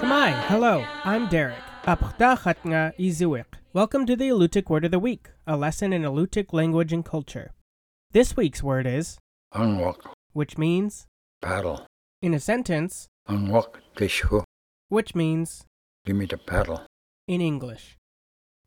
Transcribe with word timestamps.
Cama'i, 0.00 0.32
hello, 0.48 0.82
I'm 1.04 1.28
Derek. 1.28 1.58
Welcome 3.74 4.06
to 4.06 4.16
the 4.16 4.28
Alutiiq 4.30 4.70
Word 4.70 4.86
of 4.86 4.90
the 4.92 4.98
Week, 4.98 5.28
a 5.46 5.58
lesson 5.58 5.92
in 5.92 6.02
Alutiiq 6.04 6.54
language 6.54 6.94
and 6.94 7.04
culture. 7.04 7.52
This 8.12 8.34
week's 8.34 8.62
word 8.62 8.86
is, 8.86 9.18
Unwalk, 9.54 10.06
which 10.32 10.56
means, 10.56 11.06
paddle. 11.42 11.84
in 12.22 12.32
a 12.32 12.40
sentence, 12.40 13.08
Unwalk, 13.28 13.80
tishu. 13.94 14.42
which 14.88 15.14
means, 15.14 15.66
Give 16.06 16.16
me 16.16 16.24
the 16.24 16.38
paddle. 16.38 16.80
in 17.28 17.42
English. 17.42 17.98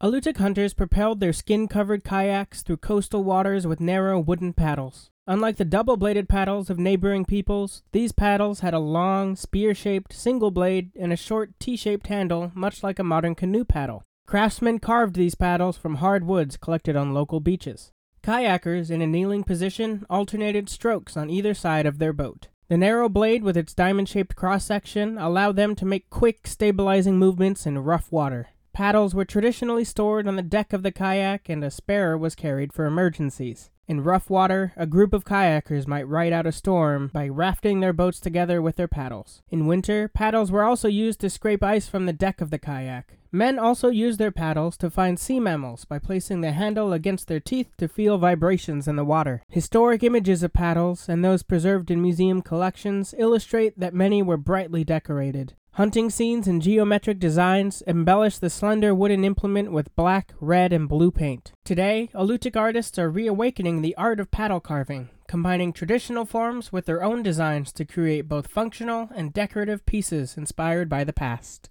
Alutiiq 0.02 0.38
hunters 0.38 0.74
propelled 0.74 1.20
their 1.20 1.34
skin 1.34 1.68
covered 1.68 2.06
kayaks 2.06 2.64
through 2.64 2.78
coastal 2.78 3.22
waters 3.22 3.68
with 3.68 3.82
narrow 3.82 4.18
wooden 4.18 4.54
paddles. 4.54 5.10
Unlike 5.28 5.58
the 5.58 5.66
double 5.66 5.98
bladed 5.98 6.30
paddles 6.30 6.70
of 6.70 6.80
neighboring 6.80 7.26
peoples, 7.26 7.84
these 7.92 8.14
paddles 8.14 8.62
had 8.62 8.74
a 8.74 8.80
long, 8.80 9.36
spear 9.36 9.76
shaped 9.76 10.14
single 10.14 10.52
blade 10.52 10.92
and 10.98 11.12
a 11.12 11.18
short 11.18 11.52
T 11.60 11.76
shaped 11.76 12.08
handle, 12.08 12.50
much 12.56 12.82
like 12.82 12.98
a 12.98 13.04
modern 13.04 13.36
canoe 13.36 13.66
paddle. 13.66 14.04
Craftsmen 14.26 14.80
carved 14.80 15.16
these 15.16 15.36
paddles 15.36 15.78
from 15.78 15.96
hard 15.96 16.24
woods 16.24 16.56
collected 16.56 16.96
on 16.96 17.14
local 17.14 17.42
beaches. 17.42 17.92
Kayakers, 18.24 18.90
in 18.90 19.02
a 19.02 19.08
kneeling 19.08 19.44
position, 19.44 20.06
alternated 20.10 20.70
strokes 20.70 21.18
on 21.18 21.30
either 21.30 21.54
side 21.54 21.86
of 21.86 22.00
their 22.00 22.14
boat. 22.14 22.48
The 22.70 22.78
narrow 22.78 23.10
blade 23.10 23.44
with 23.44 23.58
its 23.58 23.74
diamond 23.74 24.08
shaped 24.08 24.38
cross 24.38 24.64
section 24.64 25.18
allowed 25.18 25.58
them 25.58 25.76
to 25.76 25.86
make 25.86 26.10
quick, 26.10 26.48
stabilizing 26.48 27.18
movements 27.18 27.66
in 27.66 27.80
rough 27.80 28.14
water. 28.14 28.48
Paddles 28.80 29.14
were 29.14 29.26
traditionally 29.26 29.84
stored 29.84 30.26
on 30.26 30.38
the 30.38 30.42
deck 30.42 30.72
of 30.72 30.84
the 30.84 30.92
kayak, 30.94 31.50
and 31.50 31.66
a 31.66 31.70
spare 31.70 32.18
was 32.18 32.34
carried 32.34 32.72
for 32.72 32.86
emergencies. 32.86 33.70
In 33.90 34.06
rough 34.06 34.30
water, 34.30 34.72
a 34.78 34.88
group 34.88 35.12
of 35.12 35.26
kayakers 35.26 35.86
might 35.86 36.08
ride 36.08 36.32
out 36.32 36.48
a 36.48 36.54
storm 36.54 37.12
by 37.14 37.28
rafting 37.28 37.82
their 37.82 37.92
boats 37.92 38.22
together 38.22 38.62
with 38.62 38.78
their 38.78 38.88
paddles. 38.88 39.42
In 39.50 39.68
winter, 39.68 40.08
paddles 40.08 40.50
were 40.50 40.64
also 40.64 40.88
used 40.88 41.20
to 41.20 41.30
scrape 41.30 41.62
ice 41.62 41.90
from 41.90 42.06
the 42.06 42.14
deck 42.14 42.40
of 42.40 42.52
the 42.52 42.58
kayak. 42.58 43.18
Men 43.34 43.60
also 43.60 43.90
used 43.90 44.18
their 44.18 44.32
paddles 44.32 44.78
to 44.78 44.90
find 44.90 45.20
sea 45.20 45.42
mammals 45.42 45.84
by 45.84 46.00
placing 46.00 46.40
the 46.40 46.54
handle 46.54 46.94
against 46.94 47.28
their 47.28 47.42
teeth 47.42 47.76
to 47.80 47.90
feel 47.90 48.18
vibrations 48.18 48.88
in 48.88 48.96
the 48.96 49.04
water. 49.04 49.44
Historic 49.50 50.04
images 50.04 50.42
of 50.42 50.54
paddles, 50.54 51.10
and 51.10 51.26
those 51.26 51.44
preserved 51.44 51.92
in 51.92 52.02
museum 52.02 52.42
collections, 52.42 53.14
illustrate 53.18 53.78
that 53.78 53.94
many 53.94 54.24
were 54.24 54.38
brightly 54.38 54.86
decorated. 54.86 55.54
Hunting 55.80 56.10
scenes 56.10 56.46
and 56.46 56.62
geometric 56.62 57.20
designs 57.20 57.82
embellish 57.88 58.38
the 58.38 58.50
slender 58.50 58.94
wooden 58.94 59.24
implement 59.24 59.72
with 59.72 59.96
black, 59.96 60.34
red, 60.42 60.74
and 60.74 60.90
blue 60.90 61.10
paint. 61.10 61.54
Today, 61.64 62.10
Alutiiq 62.14 62.58
artists 62.58 63.00
are 63.00 63.10
reawakening 63.10 63.82
the 63.82 63.96
art 63.96 64.20
of 64.20 64.30
paddle 64.30 64.60
carving, 64.60 65.08
combining 65.30 65.72
traditional 65.72 66.26
forms 66.26 66.74
with 66.74 66.86
their 66.86 67.02
own 67.02 67.24
designs 67.24 67.72
to 67.72 67.86
create 67.86 68.28
both 68.28 68.48
functional 68.48 69.08
and 69.16 69.32
decorative 69.32 69.86
pieces 69.86 70.36
inspired 70.36 70.90
by 70.90 71.06
the 71.06 71.14
past. 71.14 71.70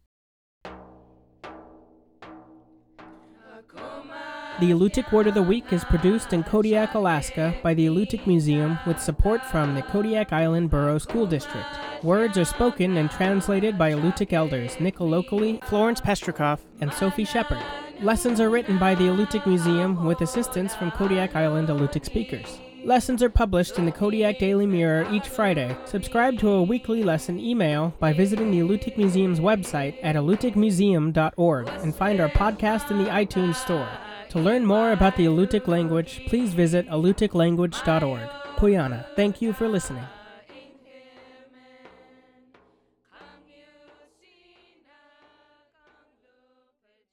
The 4.61 4.73
Alutiiq 4.73 5.13
Word 5.13 5.29
of 5.29 5.35
the 5.35 5.43
Week 5.43 5.73
is 5.73 5.85
produced 5.85 6.33
in 6.33 6.43
Kodiak, 6.43 6.95
Alaska 6.95 7.55
by 7.63 7.75
the 7.75 7.87
Alutiiq 7.87 8.27
Museum 8.27 8.77
with 8.89 9.01
support 9.01 9.41
from 9.47 9.77
the 9.77 9.83
Kodiak 9.83 10.33
Island 10.33 10.69
Borough 10.69 10.99
School 10.99 11.27
District. 11.27 11.69
Words 12.03 12.37
are 12.37 12.45
spoken 12.45 12.97
and 12.97 13.09
translated 13.09 13.79
by 13.79 13.93
Alutiiq 13.93 14.33
elders 14.33 14.81
Nick 14.81 14.97
Alokli, 14.97 15.65
Florence 15.67 16.01
Pestrikoff, 16.01 16.59
and 16.81 16.93
Sophie 16.93 17.25
Shepherd. 17.25 17.63
Lessons 18.03 18.41
are 18.41 18.51
written 18.51 18.79
by 18.79 18.97
the 18.97 19.05
Alutiiq 19.05 19.47
Museum 19.47 20.05
with 20.05 20.23
assistance 20.23 20.75
from 20.75 20.91
Kodiak 20.91 21.37
Island 21.37 21.69
Alutiiq 21.69 22.05
speakers. 22.05 22.59
Lessons 22.85 23.23
are 23.23 23.31
published 23.31 23.79
in 23.79 23.87
the 23.87 23.93
Kodiak 23.93 24.41
Daily 24.41 24.67
Mirror 24.67 25.07
each 25.13 25.29
Friday. 25.29 25.77
Subscribe 25.85 26.37
to 26.41 26.51
a 26.51 26.63
weekly 26.65 27.05
lesson 27.05 27.39
email 27.39 27.95
by 28.01 28.13
visiting 28.13 28.51
the 28.51 28.59
Alutiiq 28.59 28.97
Museum's 28.97 29.39
website 29.39 29.97
at 30.03 30.17
alutiiqmuseum.org 30.17 31.69
and 31.69 31.95
find 31.95 32.21
our 32.21 32.31
podcast 32.31 32.91
in 32.91 32.99
the 32.99 33.11
iTunes 33.11 33.55
Store. 33.55 33.89
To 34.31 34.39
learn 34.39 34.67
more 34.67 34.93
about 34.93 35.17
the 35.17 35.25
Alutiiq 35.25 35.67
language, 35.67 36.27
please 36.27 36.53
visit 36.53 36.87
alutiiqlanguage.org. 36.89 38.29
Quyanaa, 38.57 39.07
thank 39.17 39.41
you 39.41 39.55
for 39.55 39.69
listening. 39.69 40.05